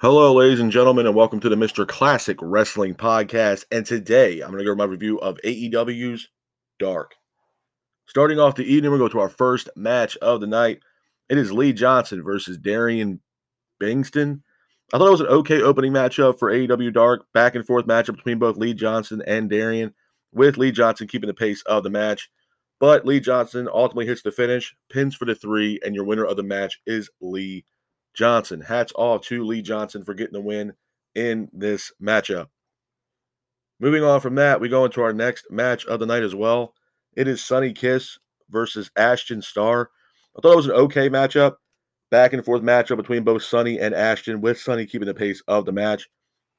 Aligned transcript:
Hello, 0.00 0.32
ladies 0.32 0.60
and 0.60 0.70
gentlemen, 0.70 1.06
and 1.06 1.14
welcome 1.16 1.40
to 1.40 1.48
the 1.48 1.56
Mr. 1.56 1.84
Classic 1.84 2.38
Wrestling 2.40 2.94
Podcast. 2.94 3.64
And 3.72 3.84
today 3.84 4.40
I'm 4.40 4.52
going 4.52 4.58
to 4.58 4.64
go 4.64 4.70
over 4.70 4.76
my 4.76 4.84
review 4.84 5.18
of 5.18 5.38
AEW's 5.44 6.28
Dark. 6.78 7.16
Starting 8.06 8.38
off 8.38 8.54
the 8.54 8.62
evening, 8.62 8.92
we 8.92 8.98
go 8.98 9.08
to 9.08 9.18
our 9.18 9.28
first 9.28 9.68
match 9.74 10.16
of 10.18 10.40
the 10.40 10.46
night. 10.46 10.78
It 11.28 11.36
is 11.36 11.50
Lee 11.50 11.72
Johnson 11.72 12.22
versus 12.22 12.58
Darian 12.58 13.18
Bengston. 13.82 14.42
I 14.92 14.98
thought 14.98 15.08
it 15.08 15.10
was 15.10 15.20
an 15.20 15.26
okay 15.26 15.62
opening 15.62 15.92
matchup 15.92 16.38
for 16.38 16.52
AEW 16.52 16.94
Dark, 16.94 17.26
back 17.34 17.56
and 17.56 17.66
forth 17.66 17.86
matchup 17.86 18.14
between 18.14 18.38
both 18.38 18.56
Lee 18.56 18.74
Johnson 18.74 19.20
and 19.26 19.50
Darian, 19.50 19.94
with 20.32 20.58
Lee 20.58 20.70
Johnson 20.70 21.08
keeping 21.08 21.26
the 21.26 21.34
pace 21.34 21.62
of 21.62 21.82
the 21.82 21.90
match. 21.90 22.30
But 22.78 23.04
Lee 23.04 23.18
Johnson 23.18 23.68
ultimately 23.68 24.06
hits 24.06 24.22
the 24.22 24.30
finish, 24.30 24.76
pins 24.92 25.16
for 25.16 25.24
the 25.24 25.34
three, 25.34 25.80
and 25.84 25.96
your 25.96 26.04
winner 26.04 26.24
of 26.24 26.36
the 26.36 26.44
match 26.44 26.78
is 26.86 27.10
Lee 27.20 27.64
Johnson. 28.14 28.60
Hats 28.60 28.92
off 28.96 29.22
to 29.26 29.44
Lee 29.44 29.62
Johnson 29.62 30.04
for 30.04 30.14
getting 30.14 30.32
the 30.32 30.40
win 30.40 30.72
in 31.14 31.48
this 31.52 31.92
matchup. 32.02 32.48
Moving 33.80 34.02
on 34.02 34.20
from 34.20 34.34
that, 34.36 34.60
we 34.60 34.68
go 34.68 34.84
into 34.84 35.02
our 35.02 35.12
next 35.12 35.50
match 35.50 35.86
of 35.86 36.00
the 36.00 36.06
night 36.06 36.22
as 36.22 36.34
well. 36.34 36.74
It 37.16 37.28
is 37.28 37.44
Sunny 37.44 37.72
Kiss 37.72 38.18
versus 38.50 38.90
Ashton 38.96 39.40
Starr. 39.40 39.90
I 40.36 40.40
thought 40.40 40.52
it 40.52 40.56
was 40.56 40.66
an 40.66 40.72
okay 40.72 41.08
matchup, 41.08 41.56
back 42.10 42.32
and 42.32 42.44
forth 42.44 42.62
matchup 42.62 42.96
between 42.96 43.24
both 43.24 43.42
Sunny 43.42 43.78
and 43.78 43.94
Ashton, 43.94 44.40
with 44.40 44.58
Sunny 44.58 44.86
keeping 44.86 45.06
the 45.06 45.14
pace 45.14 45.42
of 45.46 45.64
the 45.64 45.72
match. 45.72 46.08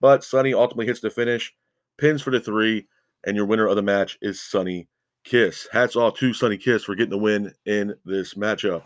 But 0.02 0.24
Sunny 0.24 0.54
ultimately 0.54 0.86
hits 0.86 1.02
the 1.02 1.10
finish, 1.10 1.54
pins 1.98 2.22
for 2.22 2.32
the 2.32 2.40
three, 2.40 2.88
and 3.26 3.36
your 3.36 3.46
winner 3.46 3.68
of 3.68 3.76
the 3.76 3.82
match 3.82 4.18
is 4.22 4.42
Sunny 4.42 4.88
Kiss. 5.26 5.68
Hats 5.72 5.96
off 5.96 6.18
to 6.20 6.34
Sunny 6.34 6.58
Kiss 6.58 6.84
for 6.84 6.96
getting 6.96 7.12
the 7.12 7.18
win 7.18 7.54
in 7.66 7.96
this 8.06 8.34
matchup. 8.36 8.84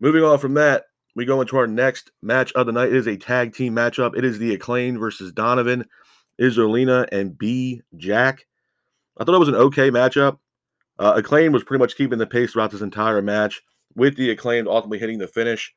Moving 0.00 0.24
on 0.24 0.38
from 0.38 0.54
that, 0.54 0.84
we 1.14 1.24
go 1.24 1.40
into 1.40 1.56
our 1.56 1.66
next 1.66 2.10
match 2.22 2.52
of 2.52 2.66
the 2.66 2.72
night. 2.72 2.88
It 2.88 2.96
is 2.96 3.08
a 3.08 3.16
tag 3.16 3.54
team 3.54 3.74
matchup. 3.74 4.16
It 4.16 4.24
is 4.24 4.38
the 4.38 4.54
Acclaimed 4.54 4.98
versus 4.98 5.32
Donovan, 5.32 5.84
Izzolena, 6.40 7.08
and 7.12 7.36
B 7.36 7.82
Jack. 7.96 8.46
I 9.18 9.24
thought 9.24 9.34
it 9.34 9.40
was 9.40 9.48
an 9.48 9.54
okay 9.56 9.90
matchup. 9.90 10.38
Uh, 10.98 11.14
Acclaimed 11.16 11.54
was 11.54 11.64
pretty 11.64 11.80
much 11.80 11.96
keeping 11.96 12.18
the 12.18 12.26
pace 12.26 12.52
throughout 12.52 12.70
this 12.70 12.80
entire 12.80 13.22
match, 13.22 13.60
with 13.96 14.16
the 14.16 14.30
Acclaimed 14.30 14.68
ultimately 14.68 14.98
hitting 14.98 15.18
the 15.18 15.28
finish. 15.28 15.72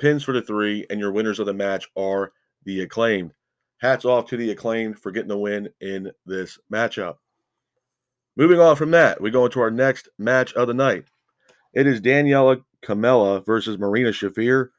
Pins 0.00 0.24
for 0.24 0.32
the 0.32 0.42
three, 0.42 0.84
and 0.90 0.98
your 0.98 1.12
winners 1.12 1.38
of 1.38 1.46
the 1.46 1.54
match 1.54 1.88
are 1.96 2.32
the 2.64 2.82
Acclaimed. 2.82 3.32
Hats 3.78 4.04
off 4.04 4.26
to 4.26 4.36
the 4.36 4.50
Acclaimed 4.50 4.98
for 4.98 5.12
getting 5.12 5.28
the 5.28 5.38
win 5.38 5.68
in 5.80 6.10
this 6.26 6.58
matchup. 6.72 7.16
Moving 8.36 8.58
on 8.58 8.74
from 8.74 8.90
that, 8.90 9.20
we 9.20 9.30
go 9.30 9.44
into 9.44 9.60
our 9.60 9.70
next 9.70 10.08
match 10.18 10.52
of 10.54 10.66
the 10.66 10.74
night. 10.74 11.04
It 11.72 11.86
is 11.86 12.00
Daniela 12.00 12.62
Kamela 12.84 13.44
versus 13.46 13.78
Marina 13.78 14.10
Shafir. 14.10 14.70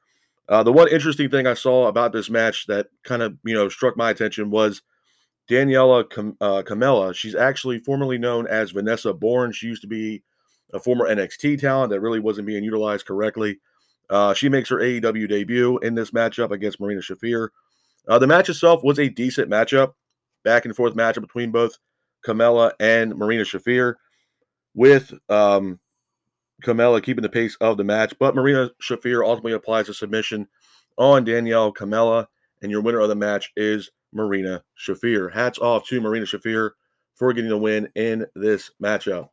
Uh, 0.47 0.63
the 0.63 0.71
one 0.71 0.87
interesting 0.89 1.29
thing 1.29 1.47
I 1.47 1.55
saw 1.55 1.87
about 1.87 2.13
this 2.13 2.29
match 2.29 2.67
that 2.67 2.87
kind 3.03 3.21
of 3.21 3.37
you 3.43 3.53
know 3.53 3.69
struck 3.69 3.97
my 3.97 4.09
attention 4.11 4.51
was 4.51 4.81
Daniela 5.49 6.09
Cam- 6.09 6.37
uh, 6.41 6.63
Kamela. 6.65 7.13
She's 7.15 7.35
actually 7.35 7.79
formerly 7.79 8.17
known 8.17 8.47
as 8.47 8.71
Vanessa 8.71 9.13
Borne. 9.13 9.51
She 9.51 9.67
used 9.67 9.81
to 9.81 9.87
be 9.87 10.23
a 10.73 10.79
former 10.79 11.07
NXT 11.07 11.59
talent 11.59 11.91
that 11.91 11.99
really 11.99 12.19
wasn't 12.19 12.47
being 12.47 12.63
utilized 12.63 13.05
correctly. 13.05 13.59
Uh, 14.09 14.33
she 14.33 14.49
makes 14.49 14.69
her 14.69 14.77
AEW 14.77 15.27
debut 15.27 15.77
in 15.79 15.95
this 15.95 16.11
matchup 16.11 16.51
against 16.51 16.79
Marina 16.79 17.01
Shafir. 17.01 17.49
Uh, 18.07 18.19
the 18.19 18.27
match 18.27 18.49
itself 18.49 18.83
was 18.83 18.99
a 18.99 19.09
decent 19.09 19.49
matchup, 19.49 19.93
back 20.43 20.65
and 20.65 20.75
forth 20.75 20.93
matchup 20.93 21.21
between 21.21 21.51
both 21.51 21.77
Kamela 22.25 22.71
and 22.79 23.15
Marina 23.15 23.43
Shafir, 23.43 23.95
with 24.75 25.13
um, 25.29 25.79
Kamela 26.63 27.01
keeping 27.03 27.21
the 27.21 27.29
pace 27.29 27.55
of 27.61 27.77
the 27.77 27.83
match. 27.83 28.13
But 28.19 28.35
Marina 28.35 28.71
Shafir 28.81 29.25
ultimately 29.25 29.53
applies 29.53 29.89
a 29.89 29.93
submission 29.93 30.47
on 30.97 31.23
Danielle 31.23 31.73
Kamela, 31.73 32.27
and 32.61 32.71
your 32.71 32.81
winner 32.81 32.99
of 32.99 33.09
the 33.09 33.15
match 33.15 33.51
is 33.55 33.91
Marina 34.13 34.63
Shafir. 34.79 35.33
Hats 35.33 35.59
off 35.59 35.85
to 35.87 36.01
Marina 36.01 36.25
Shafir 36.25 36.71
for 37.15 37.33
getting 37.33 37.49
the 37.49 37.57
win 37.57 37.89
in 37.95 38.25
this 38.35 38.71
matchup. 38.81 39.29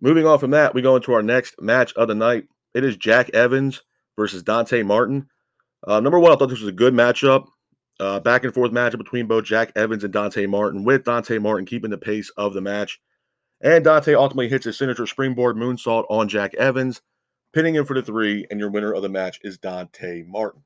Moving 0.00 0.26
on 0.26 0.38
from 0.38 0.50
that, 0.50 0.74
we 0.74 0.82
go 0.82 0.96
into 0.96 1.14
our 1.14 1.22
next 1.22 1.60
match 1.60 1.94
of 1.94 2.08
the 2.08 2.14
night. 2.14 2.48
It 2.74 2.84
is 2.84 2.96
Jack 2.96 3.30
Evans 3.30 3.82
versus 4.16 4.42
Dante 4.42 4.82
Martin. 4.82 5.28
Uh, 5.86 6.00
number 6.00 6.18
one, 6.18 6.32
I 6.32 6.36
thought 6.36 6.50
this 6.50 6.60
was 6.60 6.68
a 6.68 6.72
good 6.72 6.92
matchup. 6.92 7.46
Uh, 7.98 8.20
back 8.20 8.44
and 8.44 8.52
forth 8.52 8.72
matchup 8.72 8.98
between 8.98 9.26
both 9.26 9.44
Jack 9.44 9.72
Evans 9.74 10.04
and 10.04 10.12
Dante 10.12 10.44
Martin, 10.44 10.84
with 10.84 11.04
Dante 11.04 11.38
Martin 11.38 11.64
keeping 11.64 11.90
the 11.90 11.96
pace 11.96 12.30
of 12.36 12.52
the 12.52 12.60
match. 12.60 13.00
And 13.60 13.84
Dante 13.84 14.14
ultimately 14.14 14.48
hits 14.48 14.66
his 14.66 14.76
signature 14.76 15.06
springboard 15.06 15.56
moonsault 15.56 16.04
on 16.10 16.28
Jack 16.28 16.54
Evans, 16.54 17.00
pinning 17.52 17.74
him 17.74 17.86
for 17.86 17.94
the 17.94 18.02
three, 18.02 18.46
and 18.50 18.60
your 18.60 18.70
winner 18.70 18.92
of 18.92 19.02
the 19.02 19.08
match 19.08 19.40
is 19.42 19.58
Dante 19.58 20.22
Martin. 20.24 20.62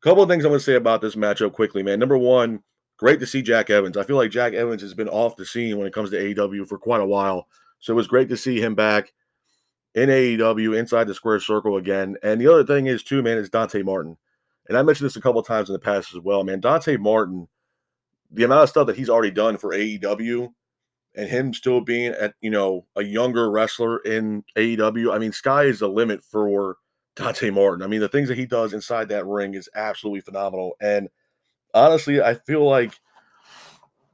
A 0.00 0.04
couple 0.04 0.22
of 0.22 0.28
things 0.28 0.44
I'm 0.44 0.50
going 0.50 0.58
to 0.58 0.64
say 0.64 0.74
about 0.74 1.00
this 1.00 1.16
matchup 1.16 1.52
quickly, 1.52 1.82
man. 1.82 1.98
Number 1.98 2.18
one, 2.18 2.62
great 2.98 3.18
to 3.20 3.26
see 3.26 3.40
Jack 3.40 3.70
Evans. 3.70 3.96
I 3.96 4.02
feel 4.02 4.16
like 4.16 4.30
Jack 4.30 4.52
Evans 4.52 4.82
has 4.82 4.94
been 4.94 5.08
off 5.08 5.36
the 5.36 5.46
scene 5.46 5.78
when 5.78 5.86
it 5.86 5.94
comes 5.94 6.10
to 6.10 6.34
AEW 6.34 6.68
for 6.68 6.78
quite 6.78 7.00
a 7.00 7.06
while. 7.06 7.48
So 7.80 7.92
it 7.92 7.96
was 7.96 8.06
great 8.06 8.28
to 8.28 8.36
see 8.36 8.60
him 8.60 8.74
back 8.74 9.14
in 9.94 10.10
AEW 10.10 10.78
inside 10.78 11.06
the 11.06 11.14
square 11.14 11.40
circle 11.40 11.76
again. 11.78 12.16
And 12.22 12.40
the 12.40 12.48
other 12.48 12.64
thing 12.64 12.86
is, 12.86 13.02
too, 13.02 13.22
man, 13.22 13.38
is 13.38 13.48
Dante 13.48 13.82
Martin. 13.82 14.18
And 14.68 14.76
I 14.76 14.82
mentioned 14.82 15.06
this 15.06 15.16
a 15.16 15.20
couple 15.20 15.40
of 15.40 15.46
times 15.46 15.70
in 15.70 15.72
the 15.72 15.78
past 15.78 16.14
as 16.14 16.20
well, 16.20 16.44
man. 16.44 16.60
Dante 16.60 16.98
Martin, 16.98 17.48
the 18.30 18.44
amount 18.44 18.64
of 18.64 18.68
stuff 18.68 18.86
that 18.88 18.96
he's 18.96 19.08
already 19.08 19.30
done 19.30 19.56
for 19.56 19.70
AEW 19.70 20.52
and 21.16 21.28
him 21.28 21.54
still 21.54 21.80
being 21.80 22.12
at 22.12 22.34
you 22.40 22.50
know 22.50 22.86
a 22.96 23.02
younger 23.02 23.50
wrestler 23.50 23.98
in 23.98 24.44
AEW, 24.56 25.14
I 25.14 25.18
mean, 25.18 25.32
sky 25.32 25.64
is 25.64 25.80
the 25.80 25.88
limit 25.88 26.22
for 26.22 26.76
Dante 27.16 27.50
Martin. 27.50 27.82
I 27.82 27.88
mean, 27.88 28.00
the 28.00 28.08
things 28.08 28.28
that 28.28 28.38
he 28.38 28.46
does 28.46 28.72
inside 28.72 29.08
that 29.08 29.26
ring 29.26 29.54
is 29.54 29.68
absolutely 29.74 30.20
phenomenal. 30.20 30.76
And 30.80 31.08
honestly, 31.74 32.20
I 32.20 32.34
feel 32.34 32.64
like 32.64 32.92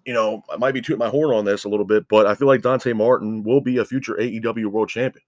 you 0.06 0.14
know 0.14 0.42
I 0.50 0.56
might 0.56 0.74
be 0.74 0.80
tooting 0.80 0.98
my 0.98 1.08
horn 1.08 1.34
on 1.34 1.44
this 1.44 1.64
a 1.64 1.68
little 1.68 1.86
bit, 1.86 2.06
but 2.08 2.26
I 2.26 2.34
feel 2.34 2.48
like 2.48 2.62
Dante 2.62 2.92
Martin 2.92 3.42
will 3.42 3.60
be 3.60 3.78
a 3.78 3.84
future 3.84 4.14
AEW 4.14 4.66
World 4.66 4.88
Champion. 4.88 5.24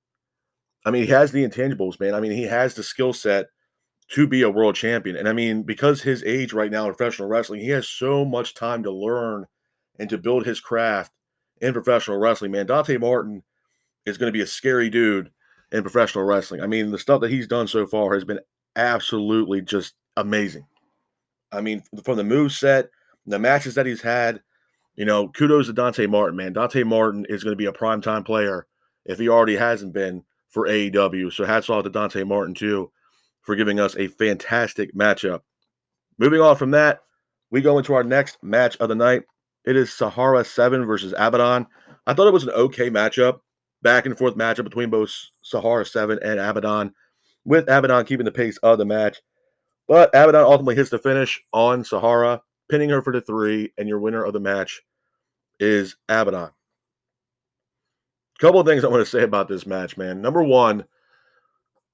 I 0.86 0.90
mean, 0.90 1.02
he 1.02 1.10
has 1.10 1.32
the 1.32 1.46
intangibles, 1.46 1.98
man. 1.98 2.14
I 2.14 2.20
mean, 2.20 2.32
he 2.32 2.42
has 2.44 2.74
the 2.74 2.82
skill 2.82 3.12
set 3.12 3.46
to 4.10 4.26
be 4.26 4.42
a 4.42 4.50
world 4.50 4.74
champion. 4.74 5.16
And 5.16 5.28
I 5.28 5.32
mean, 5.32 5.62
because 5.62 6.02
his 6.02 6.22
age 6.24 6.52
right 6.52 6.70
now 6.70 6.86
in 6.86 6.94
professional 6.94 7.26
wrestling, 7.26 7.60
he 7.60 7.70
has 7.70 7.88
so 7.88 8.24
much 8.24 8.54
time 8.54 8.82
to 8.82 8.90
learn 8.90 9.46
and 9.98 10.10
to 10.10 10.18
build 10.18 10.44
his 10.44 10.60
craft 10.60 11.10
in 11.60 11.72
professional 11.72 12.18
wrestling, 12.18 12.50
man. 12.50 12.66
Dante 12.66 12.96
Martin 12.96 13.42
is 14.06 14.18
going 14.18 14.28
to 14.28 14.36
be 14.36 14.42
a 14.42 14.46
scary 14.46 14.90
dude 14.90 15.30
in 15.72 15.82
professional 15.82 16.24
wrestling. 16.24 16.60
I 16.60 16.66
mean, 16.66 16.90
the 16.90 16.98
stuff 16.98 17.20
that 17.20 17.30
he's 17.30 17.46
done 17.46 17.66
so 17.66 17.86
far 17.86 18.14
has 18.14 18.24
been 18.24 18.40
absolutely 18.76 19.60
just 19.62 19.94
amazing. 20.16 20.66
I 21.52 21.60
mean, 21.60 21.82
from 22.04 22.16
the 22.16 22.24
move 22.24 22.52
set, 22.52 22.90
the 23.26 23.38
matches 23.38 23.74
that 23.74 23.86
he's 23.86 24.02
had, 24.02 24.40
you 24.96 25.04
know, 25.04 25.28
kudos 25.28 25.66
to 25.66 25.72
Dante 25.72 26.06
Martin, 26.06 26.36
man. 26.36 26.52
Dante 26.52 26.82
Martin 26.82 27.26
is 27.28 27.42
going 27.42 27.52
to 27.52 27.56
be 27.56 27.66
a 27.66 27.72
primetime 27.72 28.24
player 28.24 28.66
if 29.04 29.18
he 29.18 29.28
already 29.28 29.56
hasn't 29.56 29.92
been 29.92 30.22
for 30.48 30.68
AEW. 30.68 31.32
So 31.32 31.44
hats 31.44 31.70
off 31.70 31.84
to 31.84 31.90
Dante 31.90 32.22
Martin, 32.24 32.54
too, 32.54 32.90
for 33.42 33.56
giving 33.56 33.80
us 33.80 33.96
a 33.96 34.08
fantastic 34.08 34.94
matchup. 34.94 35.40
Moving 36.18 36.40
on 36.40 36.56
from 36.56 36.70
that, 36.72 37.00
we 37.50 37.60
go 37.60 37.78
into 37.78 37.94
our 37.94 38.04
next 38.04 38.38
match 38.42 38.76
of 38.78 38.88
the 38.88 38.94
night. 38.94 39.22
It 39.64 39.76
is 39.76 39.92
Sahara 39.92 40.44
7 40.44 40.84
versus 40.84 41.14
Abaddon. 41.16 41.66
I 42.06 42.14
thought 42.14 42.26
it 42.26 42.32
was 42.32 42.44
an 42.44 42.50
okay 42.50 42.90
matchup, 42.90 43.40
back 43.82 44.06
and 44.06 44.16
forth 44.16 44.36
matchup 44.36 44.64
between 44.64 44.90
both 44.90 45.10
Sahara 45.42 45.86
7 45.86 46.18
and 46.22 46.38
Abaddon, 46.38 46.94
with 47.44 47.68
Abaddon 47.68 48.04
keeping 48.04 48.26
the 48.26 48.32
pace 48.32 48.58
of 48.58 48.78
the 48.78 48.84
match. 48.84 49.22
But 49.88 50.10
Abaddon 50.10 50.44
ultimately 50.44 50.76
hits 50.76 50.90
the 50.90 50.98
finish 50.98 51.42
on 51.52 51.84
Sahara, 51.84 52.42
pinning 52.68 52.90
her 52.90 53.02
for 53.02 53.12
the 53.12 53.20
three, 53.20 53.72
and 53.78 53.88
your 53.88 54.00
winner 54.00 54.24
of 54.24 54.32
the 54.32 54.40
match 54.40 54.82
is 55.60 55.96
Abaddon. 56.08 56.50
Couple 58.38 58.60
of 58.60 58.66
things 58.66 58.84
I 58.84 58.88
want 58.88 59.04
to 59.04 59.10
say 59.10 59.22
about 59.22 59.48
this 59.48 59.66
match, 59.66 59.96
man. 59.96 60.20
Number 60.20 60.42
one, 60.42 60.84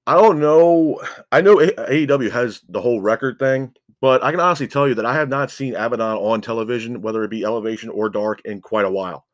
I 0.06 0.14
don't 0.14 0.40
know. 0.40 1.00
I 1.30 1.40
know 1.40 1.56
AEW 1.56 2.30
has 2.30 2.62
the 2.68 2.80
whole 2.80 3.00
record 3.00 3.38
thing, 3.38 3.74
but 4.00 4.22
I 4.24 4.30
can 4.30 4.40
honestly 4.40 4.66
tell 4.66 4.88
you 4.88 4.94
that 4.94 5.06
I 5.06 5.14
have 5.14 5.28
not 5.28 5.50
seen 5.50 5.74
Abaddon 5.74 6.16
on 6.16 6.40
television, 6.40 7.02
whether 7.02 7.22
it 7.22 7.30
be 7.30 7.44
Elevation 7.44 7.90
or 7.90 8.08
Dark, 8.08 8.40
in 8.44 8.60
quite 8.60 8.86
a 8.86 8.90
while. 8.90 9.26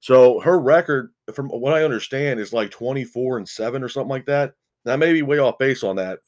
So 0.00 0.40
her 0.40 0.58
record, 0.58 1.12
from 1.34 1.48
what 1.48 1.74
I 1.74 1.84
understand, 1.84 2.40
is 2.40 2.52
like 2.52 2.70
24 2.70 3.38
and 3.38 3.48
7 3.48 3.82
or 3.82 3.88
something 3.88 4.10
like 4.10 4.26
that. 4.26 4.54
Now, 4.84 4.96
may 4.96 5.12
be 5.12 5.22
way 5.22 5.38
off 5.38 5.58
base 5.58 5.82
on 5.82 5.96
that, 5.96 6.20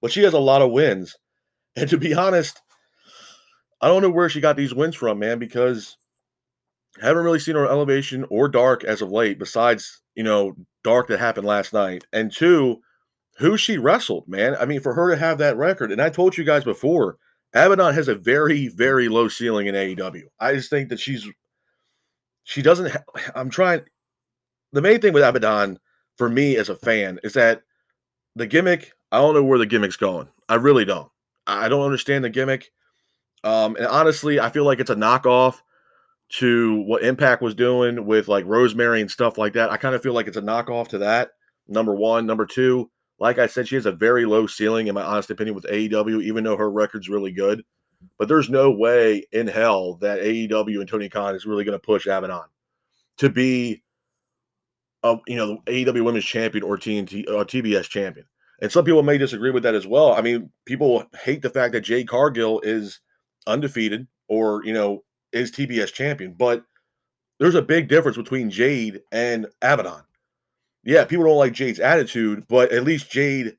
but 0.00 0.12
she 0.12 0.22
has 0.22 0.34
a 0.34 0.38
lot 0.38 0.62
of 0.62 0.70
wins. 0.70 1.16
And 1.74 1.88
to 1.88 1.96
be 1.96 2.12
honest, 2.12 2.60
I 3.80 3.88
don't 3.88 4.02
know 4.02 4.10
where 4.10 4.28
she 4.28 4.42
got 4.42 4.58
these 4.58 4.74
wins 4.74 4.94
from, 4.94 5.18
man, 5.18 5.38
because 5.38 5.96
I 7.02 7.06
haven't 7.06 7.24
really 7.24 7.38
seen 7.38 7.54
her 7.54 7.66
Elevation 7.66 8.26
or 8.28 8.46
Dark 8.46 8.84
as 8.84 9.00
of 9.00 9.10
late, 9.10 9.38
besides, 9.38 10.02
you 10.14 10.22
know, 10.22 10.54
Dark 10.84 11.08
that 11.08 11.18
happened 11.18 11.46
last 11.46 11.72
night. 11.72 12.04
And 12.12 12.30
two, 12.30 12.82
who 13.38 13.56
she 13.56 13.78
wrestled, 13.78 14.28
man. 14.28 14.54
I 14.60 14.66
mean, 14.66 14.80
for 14.80 14.92
her 14.92 15.10
to 15.10 15.16
have 15.16 15.38
that 15.38 15.56
record, 15.56 15.90
and 15.90 16.02
I 16.02 16.10
told 16.10 16.36
you 16.36 16.44
guys 16.44 16.64
before, 16.64 17.16
Abaddon 17.54 17.94
has 17.94 18.08
a 18.08 18.14
very, 18.14 18.68
very 18.68 19.08
low 19.08 19.28
ceiling 19.28 19.66
in 19.66 19.74
AEW. 19.74 20.24
I 20.40 20.54
just 20.54 20.70
think 20.70 20.88
that 20.88 21.00
she's 21.00 21.26
she 22.44 22.62
doesn't. 22.62 22.90
Ha- 22.90 23.32
I'm 23.34 23.50
trying. 23.50 23.82
The 24.72 24.82
main 24.82 25.00
thing 25.00 25.12
with 25.12 25.22
Abaddon 25.22 25.78
for 26.16 26.28
me 26.28 26.56
as 26.56 26.68
a 26.68 26.76
fan 26.76 27.18
is 27.22 27.34
that 27.34 27.62
the 28.34 28.46
gimmick 28.46 28.92
I 29.12 29.18
don't 29.18 29.34
know 29.34 29.44
where 29.44 29.58
the 29.58 29.66
gimmick's 29.66 29.98
going. 29.98 30.28
I 30.48 30.54
really 30.54 30.86
don't. 30.86 31.08
I 31.46 31.68
don't 31.68 31.84
understand 31.84 32.24
the 32.24 32.30
gimmick. 32.30 32.70
Um, 33.44 33.76
and 33.76 33.86
honestly, 33.86 34.40
I 34.40 34.48
feel 34.48 34.64
like 34.64 34.80
it's 34.80 34.90
a 34.90 34.96
knockoff 34.96 35.60
to 36.38 36.80
what 36.86 37.02
Impact 37.02 37.42
was 37.42 37.54
doing 37.54 38.06
with 38.06 38.26
like 38.28 38.46
Rosemary 38.46 39.02
and 39.02 39.10
stuff 39.10 39.36
like 39.36 39.52
that. 39.52 39.70
I 39.70 39.76
kind 39.76 39.94
of 39.94 40.02
feel 40.02 40.14
like 40.14 40.28
it's 40.28 40.38
a 40.38 40.42
knockoff 40.42 40.88
to 40.88 40.98
that. 40.98 41.32
Number 41.68 41.94
one. 41.94 42.24
Number 42.24 42.46
two, 42.46 42.90
like 43.22 43.38
I 43.38 43.46
said, 43.46 43.68
she 43.68 43.76
has 43.76 43.86
a 43.86 43.92
very 43.92 44.26
low 44.26 44.48
ceiling, 44.48 44.88
in 44.88 44.96
my 44.96 45.02
honest 45.04 45.30
opinion, 45.30 45.54
with 45.54 45.64
AEW, 45.66 46.24
even 46.24 46.42
though 46.42 46.56
her 46.56 46.68
record's 46.68 47.08
really 47.08 47.30
good. 47.30 47.62
But 48.18 48.26
there's 48.26 48.50
no 48.50 48.72
way 48.72 49.24
in 49.30 49.46
hell 49.46 49.94
that 49.98 50.18
AEW 50.18 50.80
and 50.80 50.88
Tony 50.88 51.08
Khan 51.08 51.36
is 51.36 51.46
really 51.46 51.62
going 51.62 51.78
to 51.78 51.86
push 51.86 52.06
Abaddon 52.06 52.48
to 53.18 53.30
be, 53.30 53.84
a, 55.04 55.18
you 55.28 55.36
know, 55.36 55.58
AEW 55.66 56.04
Women's 56.04 56.24
Champion 56.24 56.64
or 56.64 56.76
TNT 56.76 57.28
or 57.28 57.42
uh, 57.42 57.44
TBS 57.44 57.88
Champion. 57.88 58.26
And 58.60 58.72
some 58.72 58.84
people 58.84 59.04
may 59.04 59.18
disagree 59.18 59.52
with 59.52 59.62
that 59.62 59.76
as 59.76 59.86
well. 59.86 60.14
I 60.14 60.20
mean, 60.20 60.50
people 60.64 61.04
hate 61.22 61.42
the 61.42 61.50
fact 61.50 61.74
that 61.74 61.82
Jade 61.82 62.08
Cargill 62.08 62.58
is 62.64 62.98
undefeated 63.46 64.08
or, 64.26 64.64
you 64.64 64.72
know, 64.72 65.04
is 65.30 65.52
TBS 65.52 65.92
champion, 65.92 66.32
but 66.32 66.64
there's 67.38 67.54
a 67.54 67.62
big 67.62 67.88
difference 67.88 68.16
between 68.16 68.50
Jade 68.50 69.00
and 69.12 69.46
Abaddon. 69.62 70.02
Yeah, 70.84 71.04
people 71.04 71.24
don't 71.24 71.36
like 71.36 71.52
Jade's 71.52 71.80
attitude, 71.80 72.46
but 72.48 72.72
at 72.72 72.84
least 72.84 73.10
Jade 73.10 73.56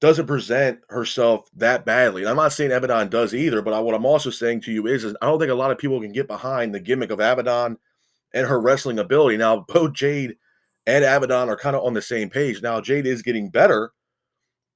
doesn't 0.00 0.26
present 0.26 0.80
herself 0.90 1.48
that 1.56 1.86
badly. 1.86 2.22
And 2.22 2.28
I'm 2.28 2.36
not 2.36 2.52
saying 2.52 2.72
Abaddon 2.72 3.08
does 3.08 3.34
either, 3.34 3.62
but 3.62 3.72
I, 3.72 3.80
what 3.80 3.94
I'm 3.94 4.04
also 4.04 4.28
saying 4.28 4.60
to 4.62 4.72
you 4.72 4.86
is, 4.86 5.04
is 5.04 5.16
I 5.22 5.26
don't 5.26 5.38
think 5.38 5.50
a 5.50 5.54
lot 5.54 5.70
of 5.70 5.78
people 5.78 6.00
can 6.00 6.12
get 6.12 6.28
behind 6.28 6.74
the 6.74 6.80
gimmick 6.80 7.10
of 7.10 7.20
Abaddon 7.20 7.78
and 8.34 8.46
her 8.46 8.60
wrestling 8.60 8.98
ability. 8.98 9.38
Now, 9.38 9.64
both 9.68 9.94
Jade 9.94 10.36
and 10.86 11.04
Abaddon 11.04 11.48
are 11.48 11.56
kind 11.56 11.74
of 11.74 11.84
on 11.84 11.94
the 11.94 12.02
same 12.02 12.28
page. 12.28 12.60
Now, 12.60 12.80
Jade 12.80 13.06
is 13.06 13.22
getting 13.22 13.48
better, 13.48 13.92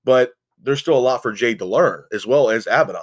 but 0.05 0.32
there's 0.62 0.81
still 0.81 0.97
a 0.97 0.99
lot 0.99 1.23
for 1.23 1.32
Jade 1.32 1.59
to 1.59 1.67
learn, 1.67 2.05
as 2.12 2.26
well 2.26 2.49
as 2.49 2.67
Abaddon. 2.67 3.03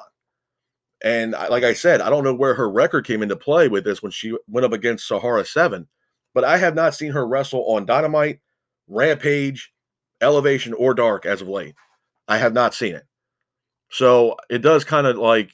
And 1.04 1.34
like 1.34 1.64
I 1.64 1.74
said, 1.74 2.02
I 2.02 2.10
don't 2.10 2.24
know 2.24 2.34
where 2.34 2.56
her 2.56 2.70
record 2.72 3.06
came 3.06 3.22
into 3.22 3.36
play 3.36 3.68
with 3.68 3.84
this 3.84 4.02
when 4.02 4.12
she 4.12 4.36
went 4.48 4.66
up 4.66 4.74
against 4.74 5.08
Sahara 5.08 5.46
7, 5.46 5.88
but 6.34 6.44
I 6.44 6.58
have 6.58 6.74
not 6.74 6.96
seen 6.96 7.12
her 7.12 7.28
wrestle 7.28 7.66
on 7.68 7.86
Dynamite, 7.86 8.40
Rampage, 8.88 9.72
Elevation, 10.22 10.74
or 10.74 10.94
Dark 10.94 11.26
as 11.26 11.42
of 11.42 11.48
late. 11.48 11.76
I 12.28 12.38
have 12.38 12.54
not 12.54 12.74
seen 12.74 12.96
it. 12.96 13.06
So 13.90 14.38
it 14.50 14.60
does 14.60 14.84
kind 14.84 15.08
of 15.08 15.18
like 15.18 15.52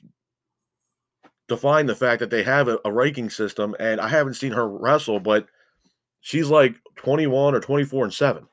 define 1.47 1.85
the 1.85 1.95
fact 1.95 2.19
that 2.19 2.29
they 2.29 2.43
have 2.43 2.67
a, 2.67 2.79
a 2.85 2.91
ranking 2.91 3.29
system, 3.29 3.75
and 3.79 3.99
I 3.99 4.07
haven't 4.07 4.35
seen 4.35 4.53
her 4.53 4.67
wrestle, 4.67 5.19
but 5.19 5.47
she's 6.21 6.49
like 6.49 6.75
21 6.95 7.55
or 7.55 7.59
24 7.59 8.05
and 8.05 8.13
7 8.13 8.47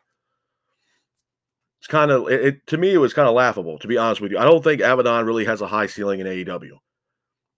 it's 1.80 1.86
kind 1.86 2.10
of 2.10 2.28
it, 2.28 2.44
it, 2.44 2.66
to 2.66 2.76
me 2.76 2.92
it 2.92 2.98
was 2.98 3.14
kind 3.14 3.28
of 3.28 3.34
laughable 3.34 3.78
to 3.78 3.88
be 3.88 3.98
honest 3.98 4.20
with 4.20 4.32
you. 4.32 4.38
I 4.38 4.44
don't 4.44 4.64
think 4.64 4.80
abaddon 4.80 5.26
really 5.26 5.44
has 5.44 5.60
a 5.60 5.66
high 5.66 5.86
ceiling 5.86 6.20
in 6.20 6.26
aew 6.26 6.78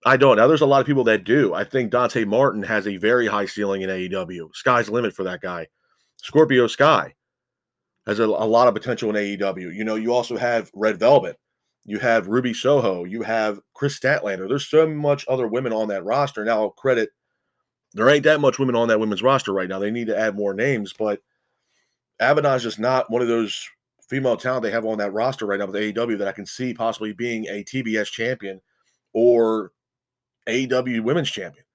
i 0.05 0.17
don't. 0.17 0.37
Now 0.37 0.47
there's 0.47 0.61
a 0.61 0.65
lot 0.65 0.81
of 0.81 0.87
people 0.87 1.03
that 1.05 1.23
do. 1.23 1.53
I 1.53 1.63
think 1.63 1.91
dante 1.91 2.25
martin 2.25 2.63
has 2.63 2.87
a 2.87 2.97
very 2.97 3.27
high 3.27 3.45
ceiling 3.45 3.81
in 3.81 3.89
aew 3.89 4.49
sky's 4.53 4.87
the 4.87 4.91
limit 4.91 5.13
for 5.13 5.23
that 5.23 5.41
guy 5.41 5.67
scorpio 6.21 6.67
sky 6.67 7.13
has 8.05 8.19
a, 8.19 8.23
a 8.23 8.25
lot 8.25 8.67
of 8.67 8.73
potential 8.73 9.09
in 9.09 9.15
aew 9.15 9.75
you 9.75 9.83
know 9.83 9.95
you 9.95 10.13
also 10.13 10.37
have 10.37 10.71
red 10.73 10.99
velvet. 10.99 11.37
You 11.83 11.97
have 11.97 12.27
ruby 12.27 12.53
soho. 12.53 13.05
You 13.05 13.23
have 13.23 13.59
Kris 13.73 13.99
statlander. 13.99 14.47
There's 14.47 14.67
so 14.67 14.87
much 14.87 15.25
other 15.27 15.47
women 15.47 15.73
on 15.73 15.87
that 15.87 16.03
roster. 16.03 16.45
Now 16.45 16.61
I'll 16.61 16.69
credit 16.69 17.09
there 17.93 18.09
ain't 18.09 18.23
that 18.23 18.39
much 18.39 18.59
women 18.59 18.75
on 18.75 18.87
that 18.87 18.99
women's 18.99 19.23
roster 19.23 19.51
right 19.51 19.67
now. 19.67 19.79
They 19.79 19.91
need 19.91 20.07
to 20.07 20.17
add 20.17 20.35
more 20.35 20.53
names 20.53 20.93
but 20.93 21.21
abaddon's 22.19 22.63
just 22.63 22.79
not 22.79 23.09
one 23.09 23.21
of 23.21 23.27
those 23.27 23.67
female 24.07 24.37
talent 24.37 24.63
they 24.63 24.71
have 24.71 24.85
on 24.85 24.97
that 24.99 25.13
roster 25.13 25.45
right 25.45 25.59
now 25.59 25.65
with 25.65 25.75
AEW 25.75 26.17
that 26.19 26.27
I 26.27 26.33
can 26.33 26.45
see 26.45 26.73
possibly 26.73 27.13
being 27.13 27.45
a 27.45 27.63
TBS 27.63 28.11
champion 28.11 28.61
or 29.13 29.71
AEW 30.47 31.01
women's 31.01 31.31
champion. 31.31 31.65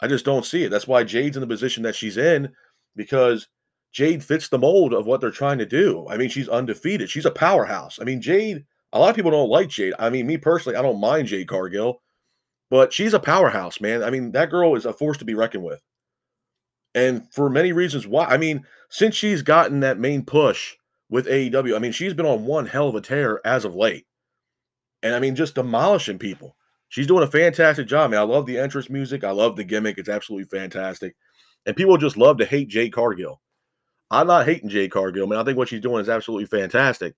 I 0.00 0.06
just 0.06 0.24
don't 0.24 0.46
see 0.46 0.64
it. 0.64 0.70
That's 0.70 0.86
why 0.86 1.04
Jade's 1.04 1.36
in 1.36 1.40
the 1.40 1.46
position 1.46 1.82
that 1.82 1.94
she's 1.94 2.16
in 2.16 2.52
because 2.96 3.48
Jade 3.92 4.22
fits 4.22 4.48
the 4.48 4.58
mold 4.58 4.92
of 4.92 5.06
what 5.06 5.20
they're 5.20 5.30
trying 5.30 5.58
to 5.58 5.66
do. 5.66 6.06
I 6.08 6.16
mean, 6.16 6.28
she's 6.28 6.48
undefeated. 6.48 7.10
She's 7.10 7.26
a 7.26 7.30
powerhouse. 7.30 7.98
I 8.00 8.04
mean, 8.04 8.20
Jade, 8.20 8.64
a 8.92 8.98
lot 8.98 9.10
of 9.10 9.16
people 9.16 9.30
don't 9.30 9.48
like 9.48 9.68
Jade. 9.68 9.94
I 9.98 10.10
mean, 10.10 10.26
me 10.26 10.36
personally, 10.36 10.76
I 10.76 10.82
don't 10.82 11.00
mind 11.00 11.28
Jade 11.28 11.48
Cargill, 11.48 12.00
but 12.70 12.92
she's 12.92 13.14
a 13.14 13.20
powerhouse, 13.20 13.80
man. 13.80 14.02
I 14.02 14.10
mean, 14.10 14.32
that 14.32 14.50
girl 14.50 14.76
is 14.76 14.86
a 14.86 14.92
force 14.92 15.18
to 15.18 15.24
be 15.24 15.34
reckoned 15.34 15.64
with. 15.64 15.82
And 16.94 17.26
for 17.32 17.50
many 17.50 17.72
reasons 17.72 18.06
why. 18.06 18.26
I 18.26 18.36
mean, 18.36 18.64
since 18.88 19.14
she's 19.14 19.42
gotten 19.42 19.80
that 19.80 19.98
main 19.98 20.24
push 20.24 20.76
with 21.10 21.26
AEW. 21.26 21.76
I 21.76 21.78
mean, 21.78 21.92
she's 21.92 22.14
been 22.14 22.26
on 22.26 22.44
one 22.44 22.66
hell 22.66 22.88
of 22.88 22.94
a 22.94 23.00
tear 23.00 23.40
as 23.44 23.64
of 23.64 23.74
late. 23.74 24.06
And 25.02 25.14
I 25.14 25.20
mean, 25.20 25.34
just 25.34 25.56
demolishing 25.56 26.18
people. 26.18 26.56
She's 26.88 27.06
doing 27.06 27.22
a 27.22 27.30
fantastic 27.30 27.86
job. 27.86 28.08
I 28.08 28.12
mean, 28.12 28.20
I 28.20 28.24
love 28.24 28.46
the 28.46 28.58
entrance 28.58 28.88
music. 28.88 29.24
I 29.24 29.30
love 29.30 29.56
the 29.56 29.64
gimmick. 29.64 29.98
It's 29.98 30.08
absolutely 30.08 30.48
fantastic. 30.56 31.14
And 31.66 31.76
people 31.76 31.96
just 31.96 32.16
love 32.16 32.38
to 32.38 32.46
hate 32.46 32.68
Jade 32.68 32.92
Cargill. 32.92 33.40
I'm 34.10 34.26
not 34.26 34.46
hating 34.46 34.68
Jade 34.68 34.90
Cargill. 34.90 35.26
I 35.26 35.30
mean, 35.30 35.38
I 35.38 35.44
think 35.44 35.56
what 35.56 35.68
she's 35.68 35.80
doing 35.80 36.00
is 36.00 36.08
absolutely 36.08 36.46
fantastic. 36.46 37.14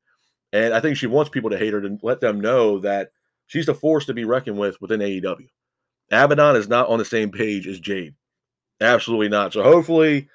And 0.53 0.75
I 0.75 0.81
think 0.81 0.97
she 0.97 1.06
wants 1.06 1.31
people 1.31 1.50
to 1.50 1.59
hate 1.59 1.73
her 1.73 1.81
to 1.81 1.99
let 2.03 2.21
them 2.21 2.41
know 2.41 2.79
that 2.81 3.12
she's 3.47 3.67
the 3.67 3.75
force 3.75 4.05
to 4.06 4.15
be 4.15 4.25
reckoned 4.25 4.59
with 4.59 4.81
within 4.81 5.00
AEW. 5.00 5.49
Abaddon 6.11 6.56
is 6.56 6.69
not 6.69 6.89
on 6.89 6.99
the 6.99 7.05
same 7.05 7.31
page 7.31 7.67
as 7.67 7.81
Jade. 7.81 8.15
Absolutely 8.81 9.29
not. 9.29 9.53
So 9.53 9.62
hopefully 9.62 10.29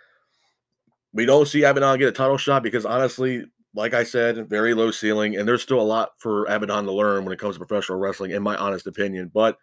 we 1.13 1.25
don't 1.25 1.47
see 1.47 1.63
Abaddon 1.63 1.99
get 1.99 2.09
a 2.09 2.11
title 2.11 2.37
shot 2.37 2.63
because 2.63 2.85
honestly, 2.85 3.45
like 3.75 3.93
I 3.93 4.03
said, 4.03 4.49
very 4.49 4.73
low 4.73 4.89
ceiling, 4.89 5.35
and 5.35 5.47
there's 5.47 5.61
still 5.61 5.79
a 5.79 5.83
lot 5.83 6.11
for 6.17 6.45
Abaddon 6.45 6.85
to 6.85 6.91
learn 6.91 7.23
when 7.23 7.33
it 7.33 7.39
comes 7.39 7.55
to 7.55 7.63
professional 7.63 7.99
wrestling, 7.99 8.31
in 8.31 8.41
my 8.41 8.55
honest 8.55 8.87
opinion. 8.87 9.29
But 9.31 9.57